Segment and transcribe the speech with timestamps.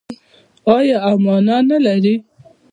[0.75, 2.15] آیا او مانا نلري؟